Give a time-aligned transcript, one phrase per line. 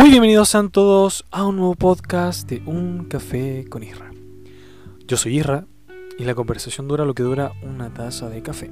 [0.00, 4.10] Muy bienvenidos a todos a un nuevo podcast de Un Café con Isra.
[5.06, 5.66] Yo soy Isra
[6.18, 8.70] y la conversación dura lo que dura una taza de café.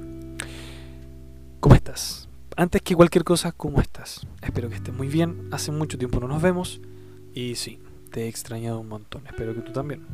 [1.59, 2.27] ¿Cómo estás?
[2.57, 4.25] Antes que cualquier cosa, ¿cómo estás?
[4.41, 5.49] Espero que estés muy bien.
[5.51, 6.81] Hace mucho tiempo no nos vemos
[7.35, 7.79] y sí,
[8.11, 9.27] te he extrañado un montón.
[9.27, 10.07] Espero que tú también.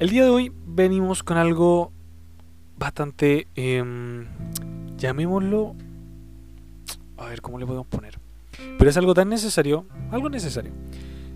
[0.00, 1.92] El día de hoy venimos con algo
[2.76, 4.26] bastante, em,
[4.96, 5.76] llamémoslo,
[7.18, 8.18] a ver cómo le podemos poner
[8.78, 10.72] pero es algo tan necesario, algo necesario.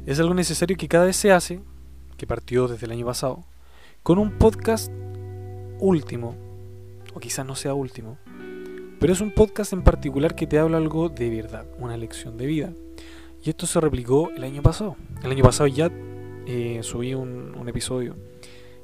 [0.06, 1.60] Es algo necesario que cada vez se hace,
[2.16, 3.44] que partió desde el año pasado,
[4.02, 4.90] con un podcast
[5.80, 6.36] último,
[7.14, 8.18] o quizás no sea último,
[9.00, 12.46] pero es un podcast en particular que te habla algo de verdad, una lección de
[12.46, 12.72] vida.
[13.44, 14.96] Y esto se replicó el año pasado.
[15.22, 15.90] El año pasado ya
[16.46, 18.16] eh, subí un, un episodio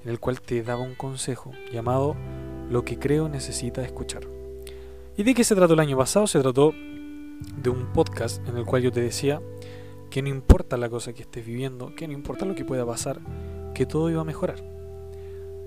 [0.05, 2.17] en el cual te daba un consejo llamado
[2.71, 4.23] Lo que creo necesita escuchar.
[5.17, 6.27] ¿Y de qué se trató el año pasado?
[6.27, 6.75] Se trató
[7.57, 9.41] de un podcast en el cual yo te decía
[10.11, 13.21] que no importa la cosa que estés viviendo, que no importa lo que pueda pasar,
[13.75, 14.63] que todo iba a mejorar.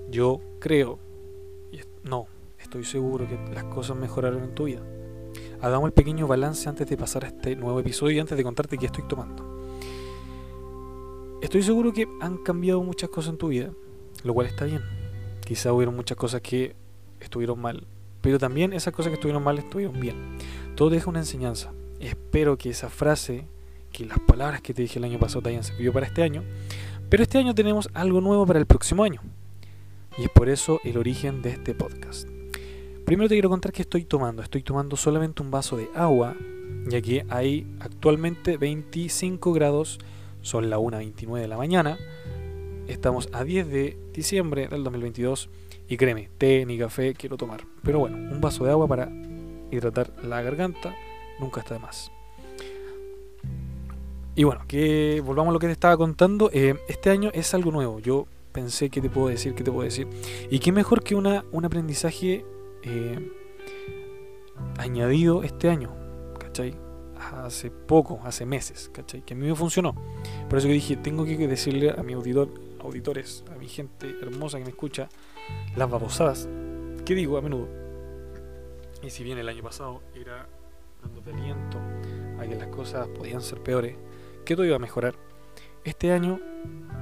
[0.08, 0.98] Yo creo,
[2.04, 2.26] no,
[2.58, 4.82] estoy seguro que las cosas mejoraron en tu vida.
[5.60, 8.78] Hagamos el pequeño balance antes de pasar a este nuevo episodio y antes de contarte
[8.78, 9.56] qué estoy tomando.
[11.42, 13.72] Estoy seguro que han cambiado muchas cosas en tu vida,
[14.22, 14.82] lo cual está bien.
[15.44, 16.76] Quizá hubieron muchas cosas que
[17.20, 17.86] estuvieron mal,
[18.20, 20.36] pero también esas cosas que estuvieron mal estuvieron bien.
[20.76, 21.72] Todo deja una enseñanza.
[22.00, 23.46] Espero que esa frase,
[23.92, 26.44] que las palabras que te dije el año pasado te hayan servido para este año.
[27.08, 29.22] Pero este año tenemos algo nuevo para el próximo año.
[30.18, 32.28] Y es por eso el origen de este podcast.
[33.06, 34.42] Primero te quiero contar que estoy tomando.
[34.42, 36.36] Estoy tomando solamente un vaso de agua,
[36.88, 39.98] ya que hay actualmente 25 grados,
[40.42, 41.96] son la 1.29 de la mañana.
[42.86, 45.48] Estamos a 10 de diciembre del 2022
[45.88, 47.64] y créeme, té ni café quiero tomar.
[47.82, 49.10] Pero bueno, un vaso de agua para
[49.70, 50.94] hidratar la garganta
[51.38, 52.10] nunca está de más.
[54.34, 56.50] Y bueno, que volvamos a lo que te estaba contando.
[56.52, 58.00] Eh, este año es algo nuevo.
[58.00, 60.06] Yo pensé que te puedo decir, qué te puedo decir.
[60.50, 62.44] Y qué mejor que una, un aprendizaje
[62.82, 63.32] eh,
[64.78, 65.90] añadido este año,
[66.38, 66.74] ¿cachai?
[67.18, 69.22] Hace poco, hace meses, ¿cachai?
[69.22, 69.94] Que a mí me funcionó.
[70.50, 72.50] Por eso que dije, tengo que decirle a mi auditor,
[72.80, 75.08] auditores, a mi gente hermosa que me escucha,
[75.76, 76.46] las babosadas
[77.06, 77.85] que digo a menudo.
[79.06, 80.48] Y si bien el año pasado era
[81.00, 81.78] dándote aliento
[82.40, 83.96] a que las cosas podían ser peores,
[84.44, 85.14] que todo iba a mejorar,
[85.84, 86.40] este año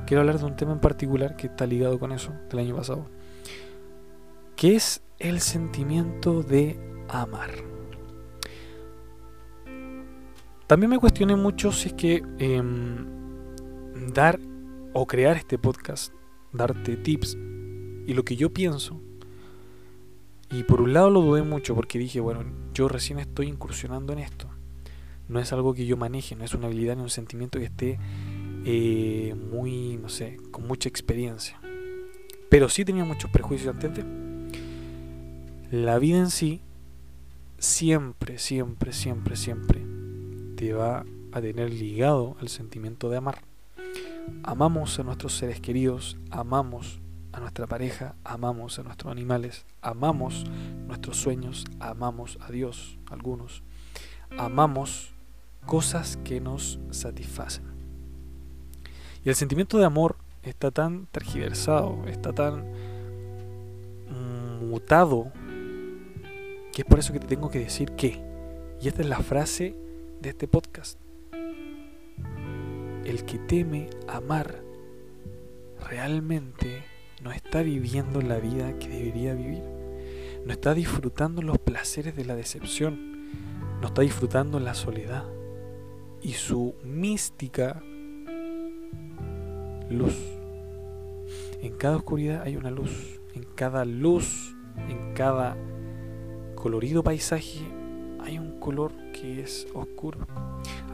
[0.07, 3.07] quiero hablar de un tema en particular que está ligado con eso del año pasado,
[4.55, 6.79] que es el sentimiento de
[7.09, 7.53] amar.
[10.67, 13.07] También me cuestioné mucho si es que em,
[14.13, 14.39] dar
[14.93, 16.13] o crear este podcast,
[16.53, 17.39] darte tips
[18.07, 19.01] y lo que yo pienso.
[20.55, 22.45] Y por un lado lo dudé mucho porque dije, bueno,
[22.75, 24.49] yo recién estoy incursionando en esto.
[25.29, 27.99] No es algo que yo maneje, no es una habilidad ni un sentimiento que esté
[28.65, 31.59] eh, muy, no sé, con mucha experiencia.
[32.51, 34.05] Pero sí tenía muchos prejuicios antes.
[35.73, 36.61] La vida en sí
[37.59, 39.83] siempre, siempre, siempre, siempre
[40.55, 43.43] te va a tener ligado al sentimiento de amar.
[44.45, 47.01] Amamos a nuestros seres queridos, amamos
[47.35, 50.45] a nuestra pareja, amamos a nuestros animales, amamos
[50.87, 53.65] nuestros sueños, amamos a Dios, algunos,
[54.39, 55.13] amamos
[55.67, 57.65] cosas que nos satisfacen.
[59.25, 62.67] Y el sentimiento de amor está tan tergiversado, está tan
[64.61, 65.33] mutado,
[66.73, 68.23] que es por eso que te tengo que decir que,
[68.81, 69.75] y esta es la frase
[70.21, 71.01] de este podcast,
[73.05, 74.63] el que teme amar
[75.89, 79.63] realmente no está viviendo la vida que debería vivir.
[80.45, 83.31] No está disfrutando los placeres de la decepción.
[83.81, 85.25] No está disfrutando la soledad
[86.21, 87.83] y su mística
[89.91, 90.17] luz.
[91.63, 93.21] En cada oscuridad hay una luz.
[93.35, 94.55] En cada luz,
[94.89, 95.57] en cada
[96.55, 97.61] colorido paisaje,
[98.21, 100.27] hay un color que es oscuro.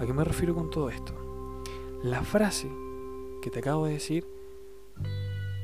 [0.00, 1.14] ¿A qué me refiero con todo esto?
[2.02, 2.68] La frase
[3.42, 4.26] que te acabo de decir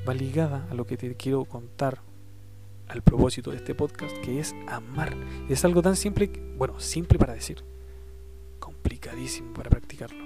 [0.07, 2.01] va ligada a lo que te quiero contar
[2.89, 5.17] al propósito de este podcast, que es amar.
[5.49, 7.65] Es algo tan simple, bueno, simple para decir,
[8.59, 10.25] complicadísimo para practicarlo.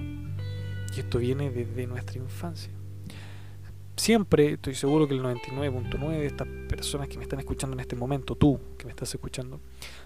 [0.95, 2.73] Y esto viene desde nuestra infancia.
[3.97, 7.97] Siempre estoy seguro que el 99.9 de estas personas que me están escuchando en este
[7.97, 9.61] momento, tú que me estás escuchando,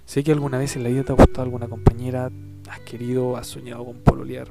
[0.05, 2.31] sé que alguna vez en la vida te ha gustado alguna compañera,
[2.69, 4.49] has querido, has soñado con pololear,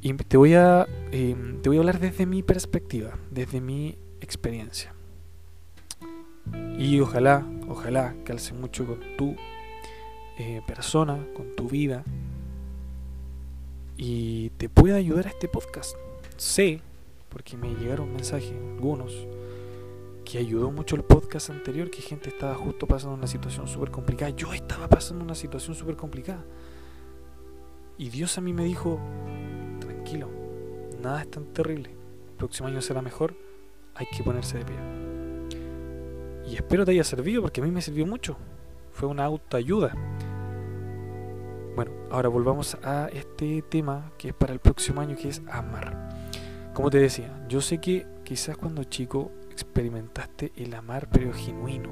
[0.00, 4.94] y te voy a, em, te voy a hablar desde mi perspectiva, desde mi experiencia.
[6.78, 9.36] Y ojalá, ojalá calce mucho con tu
[10.38, 12.04] eh, persona, con tu vida.
[14.00, 15.96] y te puede ayudar a este podcast.
[16.36, 16.80] Sé,
[17.30, 19.26] porque me llegaron mensajes, algunos,
[20.24, 24.30] que ayudó mucho el podcast anterior, que gente estaba justo pasando una situación súper complicada.
[24.30, 26.44] Yo estaba pasando una situación súper complicada.
[27.96, 29.00] Y Dios a mí me dijo,
[30.08, 30.30] tranquilo,
[31.02, 31.90] nada es tan terrible.
[32.30, 33.34] El próximo año será mejor,
[33.94, 34.76] hay que ponerse de pie.
[36.50, 38.36] Y espero te haya servido porque a mí me sirvió mucho.
[38.92, 39.94] Fue una autoayuda.
[41.76, 46.08] Bueno, ahora volvamos a este tema que es para el próximo año, que es amar.
[46.72, 51.90] Como te decía, yo sé que quizás cuando chico experimentaste el amar, pero genuino.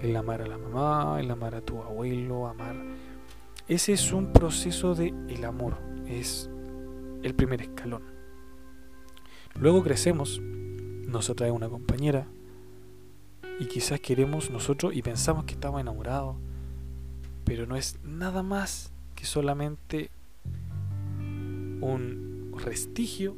[0.00, 2.76] El amar a la mamá, el amar a tu abuelo, amar.
[3.68, 6.50] Ese es un proceso de el amor, es
[7.26, 8.02] el primer escalón.
[9.58, 12.26] Luego crecemos, nos atrae una compañera
[13.58, 16.36] y quizás queremos nosotros y pensamos que estamos enamorados,
[17.44, 20.10] pero no es nada más que solamente
[21.80, 23.36] un vestigio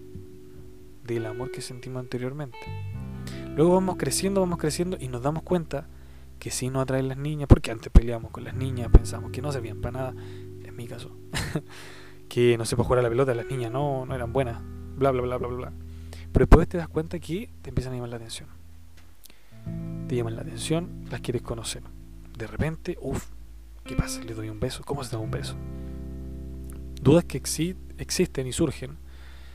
[1.04, 2.58] del amor que sentimos anteriormente.
[3.54, 5.86] Luego vamos creciendo, vamos creciendo y nos damos cuenta
[6.38, 9.52] que si nos atraen las niñas, porque antes peleamos con las niñas, pensamos que no
[9.52, 10.14] servían para nada,
[10.64, 11.10] en mi caso,
[12.28, 14.60] que no se puede jugar a la pelota, las niñas no, no eran buenas,
[14.96, 15.72] bla, bla, bla, bla, bla.
[16.32, 18.48] Pero después te das cuenta que te empiezan a llamar la atención.
[20.08, 21.82] Te llaman la atención, las quieres conocer.
[22.36, 23.26] De repente, uff,
[23.88, 24.22] ¿Qué pasa?
[24.22, 24.82] ¿Le doy un beso?
[24.84, 25.54] ¿Cómo se da un beso?
[27.00, 28.98] Dudas que existen y surgen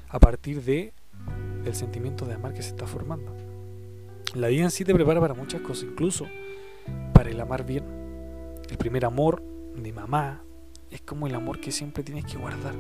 [0.10, 0.92] a partir de
[1.66, 3.32] el sentimiento de amar que se está formando.
[4.34, 6.26] La vida en sí te prepara para muchas cosas, incluso
[7.14, 7.84] para el amar bien.
[8.68, 9.44] El primer amor
[9.76, 10.42] de mamá
[10.94, 12.76] es como el amor que siempre tienes que guardar,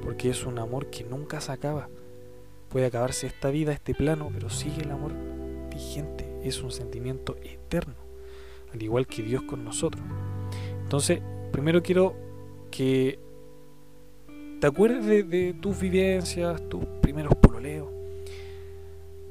[0.00, 1.88] porque es un amor que nunca se acaba.
[2.68, 5.12] Puede acabarse esta vida, este plano, pero sigue el amor
[5.68, 7.94] vigente, es un sentimiento eterno,
[8.72, 10.04] al igual que Dios con nosotros.
[10.82, 12.14] Entonces, primero quiero
[12.70, 13.18] que
[14.60, 17.88] te acuerdes de, tus vivencias, tus primeros pololeos,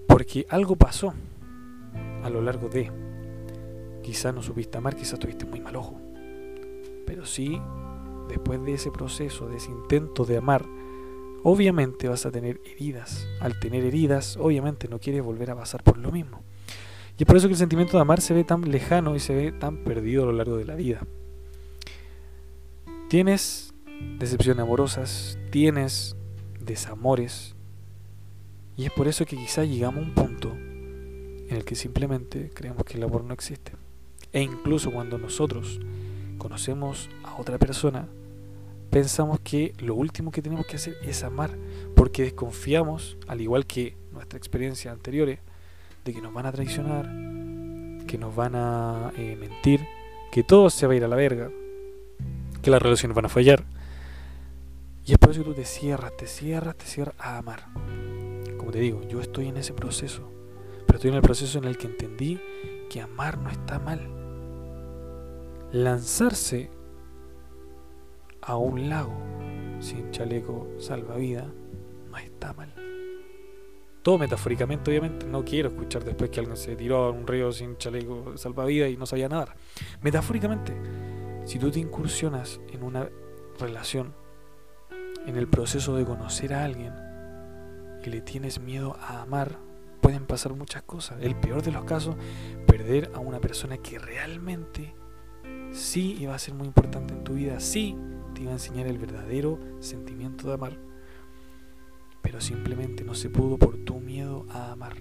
[0.06, 1.13] porque algo pasó
[2.24, 2.92] a lo largo de.
[4.04, 5.98] Quizás no supiste amar, quizás tuviste muy mal ojo,
[7.06, 7.62] pero sí,
[8.31, 10.66] después de ese proceso, de ese intento de amar,
[11.44, 13.28] obviamente vas a tener heridas.
[13.39, 16.42] Al tener heridas, obviamente no quieres volver a pasar por lo mismo.
[17.18, 19.36] Y es por eso que el sentimiento de amar se ve tan lejano y se
[19.36, 21.06] ve tan perdido a lo largo de la vida.
[23.10, 23.74] Tienes
[24.18, 26.16] decepciones amorosas, tienes
[26.60, 27.56] desamores,
[28.77, 32.84] y es por eso que quizá llegamos a un punto en el que simplemente creemos
[32.84, 33.74] que el amor no existe.
[34.31, 35.80] E incluso cuando nosotros
[36.38, 38.07] conocemos a otra persona,
[38.92, 41.58] pensamos que lo último que tenemos que hacer es amar,
[41.96, 45.40] porque desconfiamos, al igual que nuestra experiencia anteriores,
[46.04, 47.06] de que nos van a traicionar,
[48.06, 49.88] que nos van a eh, mentir,
[50.32, 51.50] que todo se va a ir a la verga,
[52.62, 53.64] que las relaciones van a fallar.
[55.06, 57.68] Y es por eso que tú te cierras, te cierras, te cierras a amar.
[58.58, 60.30] Como te digo, yo estoy en ese proceso,
[60.86, 62.40] pero estoy en el proceso en el que entendí
[62.90, 64.02] que amar no está mal.
[65.72, 66.70] Lanzarse
[68.42, 69.14] a un lago
[69.80, 71.48] sin chaleco salvavidas
[72.10, 72.74] no está mal.
[74.02, 77.78] Todo metafóricamente, obviamente, no quiero escuchar después que alguien se tiró a un río sin
[77.78, 79.56] chaleco salvavidas y no sabía nadar.
[80.01, 80.74] Metafóricamente,
[81.46, 83.10] si tú te incursionas en una
[83.60, 84.13] relación,
[85.27, 86.94] en el proceso de conocer a alguien
[88.04, 89.60] y le tienes miedo a amar,
[90.01, 91.20] pueden pasar muchas cosas.
[91.22, 92.15] El peor de los casos,
[92.65, 94.96] perder a una persona que realmente
[95.72, 97.96] sí iba a ser muy importante en tu vida, sí
[98.34, 100.78] te iba a enseñar el verdadero sentimiento de amar,
[102.22, 104.98] pero simplemente no se pudo por tu miedo a amar.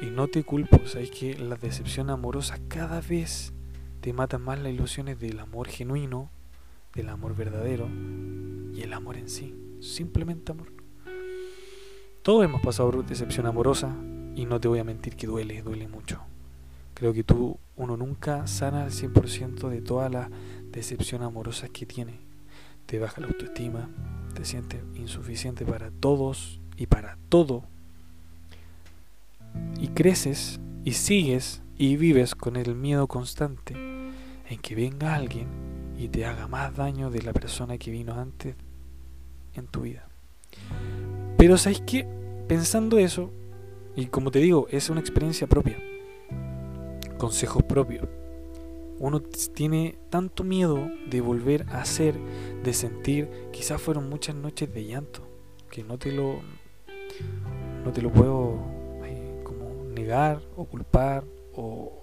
[0.00, 3.52] Y no te culpo, sabes que la decepción amorosa cada vez
[4.00, 6.30] te matan más las ilusiones del amor genuino,
[6.94, 7.88] del amor verdadero
[8.74, 10.72] y el amor en sí, simplemente amor.
[12.22, 13.94] Todos hemos pasado por decepción amorosa
[14.34, 16.20] y no te voy a mentir que duele, duele mucho.
[16.94, 20.28] Creo que tú, uno nunca sana al 100% de todas las
[20.76, 22.20] decepción amorosas que tiene.
[22.84, 23.88] Te baja la autoestima,
[24.34, 27.64] te sientes insuficiente para todos y para todo.
[29.80, 33.74] Y creces y sigues y vives con el miedo constante
[34.48, 35.48] en que venga alguien
[35.98, 38.54] y te haga más daño de la persona que vino antes
[39.54, 40.06] en tu vida.
[41.38, 42.06] Pero sabes que
[42.46, 43.32] pensando eso,
[43.96, 45.78] y como te digo, es una experiencia propia,
[47.16, 48.06] consejos propios.
[48.98, 52.14] Uno tiene tanto miedo de volver a ser,
[52.62, 55.20] de sentir, quizás fueron muchas noches de llanto,
[55.70, 56.40] que no te lo,
[57.84, 58.58] no te lo puedo
[59.44, 61.24] como negar o culpar
[61.54, 62.00] o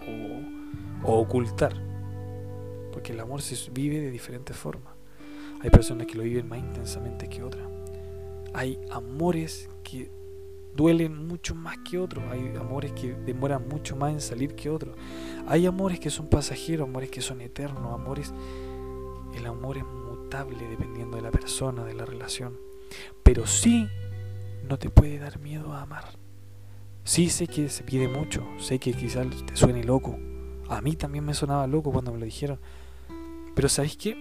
[1.03, 1.93] ocultar
[2.93, 4.93] porque el amor se vive de diferentes formas.
[5.61, 7.67] hay personas que lo viven más intensamente que otras.
[8.53, 10.11] Hay amores que
[10.75, 14.95] duelen mucho más que otros, hay amores que demoran mucho más en salir que otros.
[15.47, 18.33] Hay amores que son pasajeros, amores que son eternos, amores
[19.35, 22.57] el amor es mutable dependiendo de la persona, de la relación.
[23.23, 23.87] Pero sí
[24.67, 26.05] no te puede dar miedo a amar.
[27.03, 30.17] Sí sé que se pide mucho, sé que quizás te suene loco.
[30.69, 32.59] A mí también me sonaba loco cuando me lo dijeron.
[33.55, 34.15] Pero ¿sabéis qué?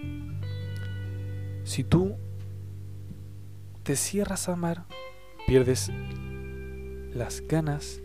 [1.63, 2.15] Si tú
[3.83, 4.85] te cierras a amar,
[5.47, 5.91] pierdes
[7.13, 8.01] las ganas,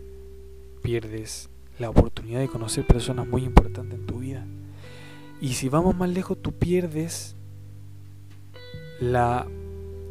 [0.81, 4.45] pierdes la oportunidad de conocer personas muy importantes en tu vida.
[5.41, 7.35] Y si vamos más lejos, tú pierdes
[8.99, 9.47] la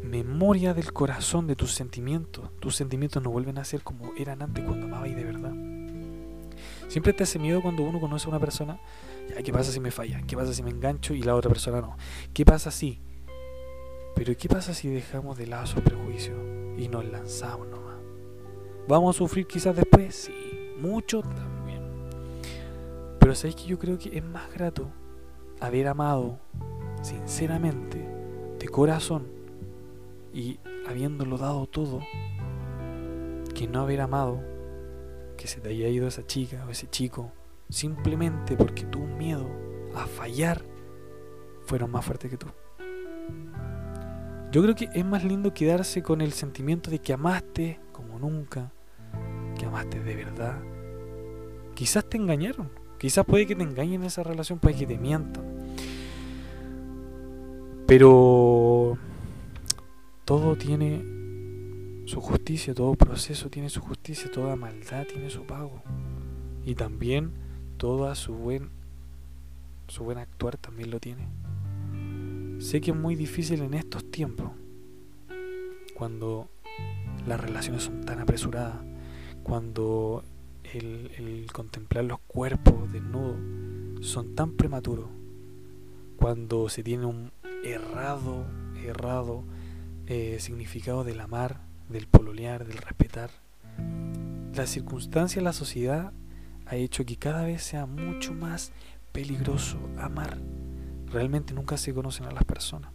[0.03, 2.49] memoria del corazón de tus sentimientos.
[2.59, 5.53] Tus sentimientos no vuelven a ser como eran antes cuando amabas de verdad.
[6.87, 8.79] Siempre te hace miedo cuando uno conoce a una persona.
[9.43, 10.21] ¿Qué pasa si me falla?
[10.25, 11.95] ¿Qué pasa si me engancho y la otra persona no?
[12.33, 12.99] ¿Qué pasa si?
[14.15, 16.37] Pero ¿qué pasa si dejamos de lado esos prejuicios
[16.77, 17.78] y nos lanzamos?
[18.89, 20.15] ¿Vamos a sufrir quizás después?
[20.15, 20.33] Sí,
[20.81, 21.83] mucho también.
[23.19, 24.89] Pero sabéis que yo creo que es más grato
[25.59, 26.39] haber amado
[27.03, 28.03] sinceramente,
[28.57, 29.27] de corazón,
[30.33, 31.99] y habiéndolo dado todo,
[33.53, 34.41] que no haber amado,
[35.37, 37.31] que se te haya ido esa chica o ese chico,
[37.69, 39.45] simplemente porque tu miedo
[39.93, 40.63] a fallar
[41.61, 42.47] fueron más fuertes que tú.
[44.51, 48.71] Yo creo que es más lindo quedarse con el sentimiento de que amaste como nunca,
[49.59, 50.57] que amaste de verdad.
[51.75, 55.43] Quizás te engañaron, Quizás puede que te engañen en esa relación, puede que te mientan.
[57.87, 58.97] Pero
[60.25, 61.01] todo tiene
[62.05, 65.81] su justicia, todo proceso tiene su justicia, toda maldad tiene su pago.
[66.65, 67.31] Y también
[67.77, 68.69] todo su buen
[69.87, 71.25] su buen actuar también lo tiene.
[72.59, 74.51] Sé que es muy difícil en estos tiempos,
[75.95, 76.49] cuando
[77.25, 78.88] las relaciones son tan apresuradas,
[79.49, 80.23] cuando
[80.75, 83.37] el, contemplar los cuerpos desnudos
[84.05, 85.09] son tan prematuros
[86.17, 87.31] cuando se tiene un
[87.63, 88.45] errado,
[88.85, 89.43] errado
[90.05, 93.31] eh, significado del amar, del pololear, del respetar.
[94.53, 96.13] La circunstancia, la sociedad
[96.67, 98.71] ha hecho que cada vez sea mucho más
[99.11, 100.37] peligroso amar.
[101.07, 102.91] Realmente nunca se conocen a las personas.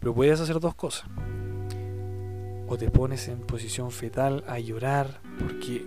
[0.00, 1.08] Pero puedes hacer dos cosas.
[2.68, 5.86] O te pones en posición fetal a llorar porque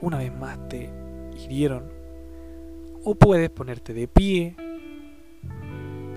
[0.00, 0.90] una vez más te
[1.36, 1.84] hirieron,
[3.04, 4.56] o puedes ponerte de pie,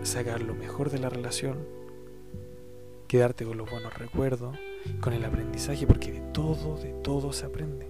[0.04, 1.60] sacar lo mejor de la relación,
[3.08, 4.58] quedarte con los buenos recuerdos,
[5.00, 7.88] con el aprendizaje, porque de todo, de todo se aprende.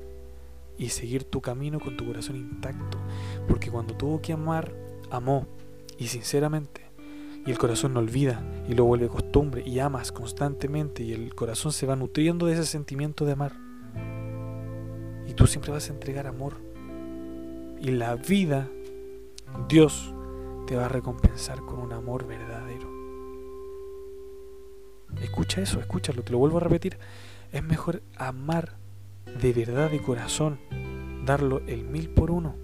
[0.77, 2.97] Y seguir tu camino con tu corazón intacto,
[3.47, 4.73] porque cuando tuvo que amar,
[5.09, 5.45] amó,
[5.97, 6.81] y sinceramente,
[7.45, 11.71] y el corazón no olvida y lo vuelve costumbre y amas constantemente y el corazón
[11.71, 13.53] se va nutriendo de ese sentimiento de amar.
[15.27, 16.57] Y tú siempre vas a entregar amor.
[17.79, 18.69] Y la vida,
[19.67, 20.13] Dios,
[20.67, 22.89] te va a recompensar con un amor verdadero.
[25.21, 26.97] Escucha eso, escúchalo, te lo vuelvo a repetir.
[27.51, 28.77] Es mejor amar
[29.41, 30.59] de verdad, de corazón,
[31.25, 32.55] darlo el mil por uno.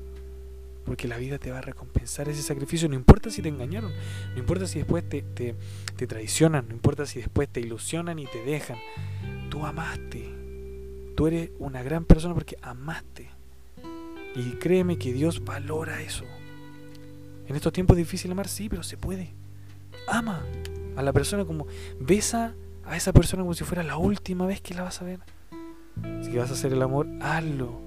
[0.87, 2.89] Porque la vida te va a recompensar ese sacrificio.
[2.89, 3.91] No importa si te engañaron,
[4.33, 8.43] no importa si después te, te, traicionan, no importa si después te ilusionan y te
[8.43, 8.77] dejan.
[9.49, 10.33] Tú amaste,
[11.15, 13.29] Tú eres una gran persona porque amaste.
[14.35, 16.25] Y créeme que Dios valora eso.
[17.47, 19.33] En estos tiempos es difícil amar, sí, pero se puede.
[20.07, 20.43] Ama
[20.95, 21.67] a la persona como
[21.99, 22.53] besa
[22.85, 25.19] a esa persona como si fuera la última vez que la vas a ver.
[26.21, 27.86] Si vas a hacer el amor, hazlo.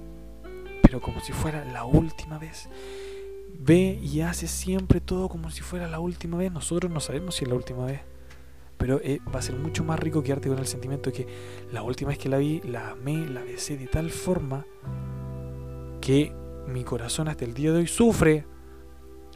[0.91, 2.67] Pero como si fuera la última vez.
[3.57, 6.51] Ve y hace siempre todo como si fuera la última vez.
[6.51, 8.01] Nosotros no sabemos si es la última vez
[8.77, 11.27] pero eh, va a ser mucho más rico quedarte con el sentimiento que
[11.71, 14.65] la última vez que la vi, la amé, la besé de tal forma
[16.01, 16.33] que
[16.65, 18.43] mi corazón hasta el día de hoy sufre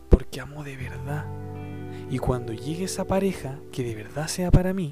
[0.09, 1.27] porque amo de verdad.
[2.09, 4.91] Y cuando llegue esa pareja que de verdad sea para mí,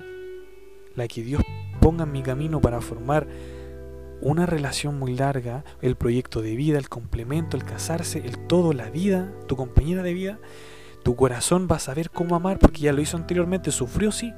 [0.94, 1.42] la que Dios
[1.82, 3.28] ponga en mi camino para formar
[4.24, 8.90] una relación muy larga, el proyecto de vida, el complemento, el casarse, el todo, la
[8.90, 10.40] vida, tu compañera de vida,
[11.04, 14.34] tu corazón va a saber cómo amar porque ya lo hizo anteriormente, sufrió sí,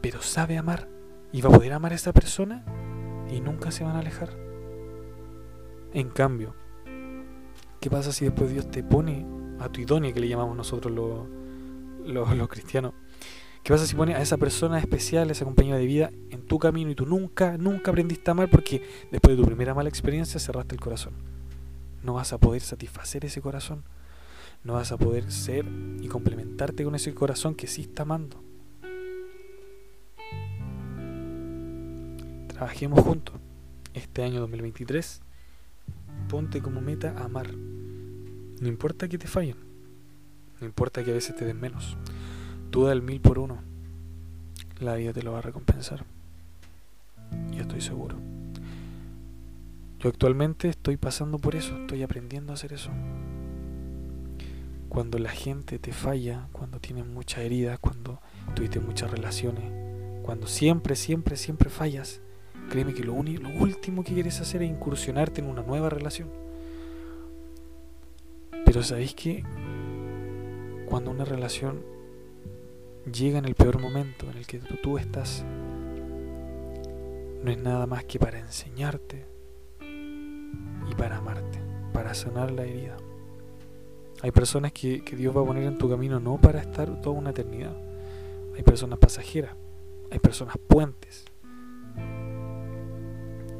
[0.00, 0.88] pero sabe amar
[1.30, 2.64] y va a poder amar a esa persona
[3.30, 4.30] y nunca se van a alejar.
[5.94, 6.56] En cambio,
[7.80, 9.24] ¿qué pasa si después Dios te pone
[9.60, 11.28] a tu idónea, que le llamamos nosotros los,
[12.04, 12.92] los, los cristianos?
[13.62, 16.58] ¿Qué pasa si pone a esa persona especial, a esa compañera de vida, en tu
[16.58, 20.40] camino y tú nunca, nunca aprendiste a amar porque después de tu primera mala experiencia
[20.40, 21.14] cerraste el corazón?
[22.02, 23.84] No vas a poder satisfacer ese corazón
[24.64, 25.66] no vas a poder ser
[26.00, 28.42] y complementarte con ese corazón que sí está amando.
[32.48, 33.34] Trabajemos juntos.
[33.92, 35.20] Este año 2023,
[36.28, 37.52] ponte como meta amar.
[37.52, 39.56] No importa que te fallen,
[40.60, 41.96] no importa que a veces te den menos.
[42.72, 43.58] Tú da el mil por uno.
[44.80, 46.06] La vida te lo va a recompensar.
[47.54, 48.16] Yo estoy seguro.
[50.00, 52.90] Yo actualmente estoy pasando por eso, estoy aprendiendo a hacer eso.
[54.88, 58.20] Cuando la gente te falla, cuando tienes muchas heridas, cuando
[58.54, 59.64] tuviste muchas relaciones,
[60.22, 62.22] cuando siempre, siempre, siempre fallas,
[62.70, 66.30] créeme que lo, único, lo último que quieres hacer es incursionarte en una nueva relación.
[68.64, 69.44] Pero sabéis que
[70.86, 71.92] cuando una relación
[73.10, 75.44] llega en el peor momento en el que tú, estás,
[77.42, 79.26] no es nada más que para enseñarte
[79.80, 81.58] y para amarte,
[81.92, 82.96] para sanar la herida.
[84.22, 87.30] Hay personas que, Dios va a poner en tu camino no para estar toda una
[87.30, 87.76] eternidad.
[88.56, 89.56] Hay personas pasajeras,
[90.10, 91.24] hay personas puentes.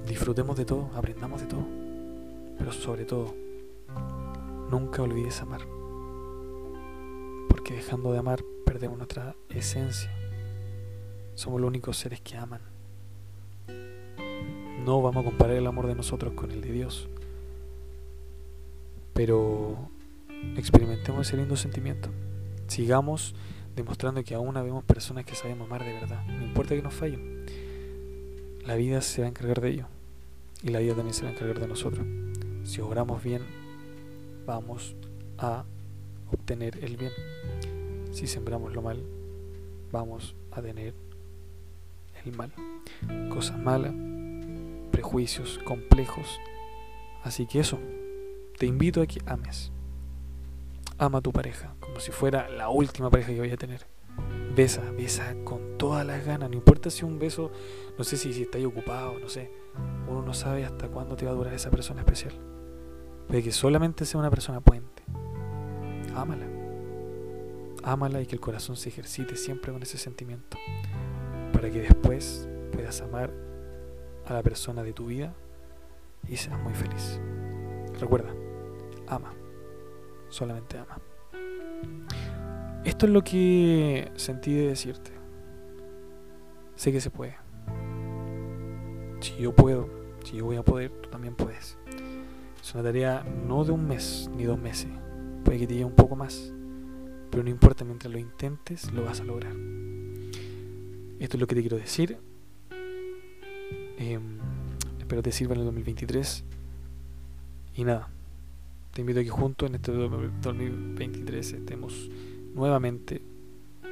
[0.07, 1.65] Disfrutemos de todo, aprendamos de todo,
[2.59, 3.35] pero sobre todo,
[4.71, 5.63] nunca olvides amar.
[7.49, 10.11] Porque dejando de amar perdemos nuestra esencia.
[11.35, 12.63] Somos los únicos seres que aman.
[14.87, 17.07] No vamos a comparar el amor de nosotros con el de Dios.
[19.13, 19.91] Pero
[20.57, 22.09] experimentemos ese lindo sentimiento.
[22.67, 23.35] Sigamos
[23.77, 26.25] demostrando que aún vemos personas que sabemos amar de verdad.
[26.27, 27.45] No importa que nos fallen.
[28.65, 29.87] La vida se va a encargar de ello.
[30.63, 32.07] Y la vida también se va a encargar de nosotros.
[32.65, 33.43] Si obramos bien,
[34.47, 34.97] vamos
[35.37, 35.67] a
[36.31, 37.13] obtener el bien.
[38.13, 39.03] Si sembramos lo mal,
[39.91, 40.95] vamos a tener
[42.25, 42.53] el mal.
[43.31, 43.93] Cosas malas,
[44.93, 46.39] prejuicios complejos.
[47.25, 47.79] Así que eso,
[48.59, 49.73] te invito a que ames
[50.99, 53.87] ama a tu pareja, como si fuera la última pareja que vaya a tener.
[54.55, 57.51] Besa, besa con todas las ganas, no importa si un beso,
[57.99, 59.51] no sé si, si ahí ocupado, no sé,
[60.09, 62.35] uno no sabe hasta cuándo te va a durar esa persona especial.
[63.27, 65.03] Puede que solamente sea una persona puente.
[66.15, 66.62] Ámala.
[67.83, 70.57] Ámala y que el corazón se ejercite siempre con ese sentimiento.
[71.53, 73.33] Para que después puedas amar
[74.27, 75.35] a la persona de tu vida
[76.29, 77.21] y seas muy feliz.
[77.99, 78.33] Recuerda,
[79.07, 79.33] ama
[80.33, 80.99] solamente ama.
[82.85, 85.13] Esto es lo que sentí de decirte.
[86.75, 87.37] Sé que se puede.
[89.21, 89.89] Si yo puedo,
[90.25, 91.79] si yo voy a poder, tú también puedes.
[92.61, 94.91] Es una tarea no de un mes ni dos meses.
[95.45, 96.53] Puede que te lleve un poco más.
[97.33, 99.57] Pero no importa, mientras lo intentes, lo vas a lograr.
[101.19, 102.19] Esto es lo que te quiero decir.
[103.97, 104.37] Em,
[104.99, 106.45] espero te sirva en el 2023.
[107.77, 108.11] Y nada,
[108.93, 112.11] te invito a que juntos en este 2023 estemos
[112.55, 113.23] nuevamente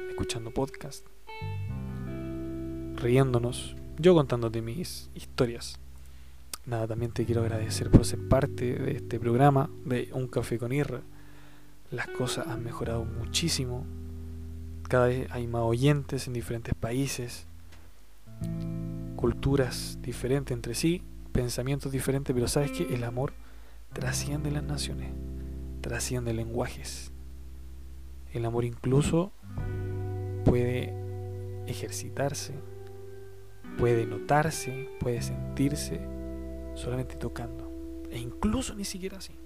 [0.09, 1.03] escuchando podcast,
[2.97, 5.79] riéndonos, yo contándote mis historias.
[6.67, 10.71] Nada, también te quiero agradecer por ser parte de este programa de Un Café con
[10.71, 11.01] Irra.
[11.91, 13.85] Las cosas han mejorado muchísimo.
[14.87, 17.47] Cada vez hay más oyentes en diferentes países,
[19.17, 23.33] culturas diferentes entre sí, pensamientos diferentes, pero sabes que el amor
[23.91, 25.11] trasciende las naciones,
[25.81, 27.11] trasciende lenguajes.
[28.33, 29.33] El amor incluso
[30.45, 30.93] puede
[31.67, 32.53] ejercitarse,
[33.77, 35.99] puede notarse, puede sentirse
[36.75, 37.69] solamente tocando,
[38.09, 39.40] e incluso ni siquiera así.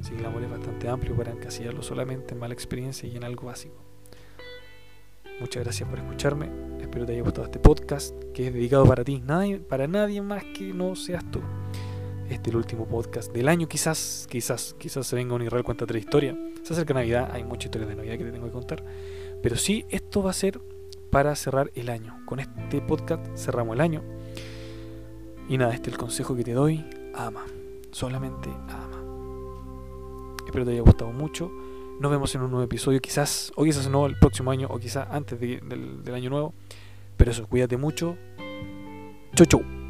[0.00, 3.46] Así el amor es bastante amplio para encasillarlo solamente en mala experiencia y en algo
[3.46, 3.76] básico.
[5.40, 6.50] Muchas gracias por escucharme.
[6.80, 9.22] Espero te haya gustado este podcast que es dedicado para ti,
[9.68, 11.40] para nadie más que no seas tú
[12.32, 13.68] este el último podcast del año.
[13.68, 16.36] Quizás, quizás, quizás se venga un Israel cuenta otra historia.
[16.62, 18.84] Se acerca Navidad, hay muchas historias de Navidad que te tengo que contar.
[19.42, 20.60] Pero sí, esto va a ser
[21.10, 22.20] para cerrar el año.
[22.24, 24.02] Con este podcast cerramos el año.
[25.48, 26.84] Y nada, este es el consejo que te doy.
[27.14, 27.44] Ama.
[27.90, 28.91] Solamente ama.
[30.52, 31.50] Espero te haya gustado mucho.
[31.98, 33.00] Nos vemos en un nuevo episodio.
[33.00, 36.52] Quizás, o quizás no el próximo año, o quizás antes del, del año nuevo.
[37.16, 38.18] Pero eso, cuídate mucho.
[39.34, 39.81] Chau, chau.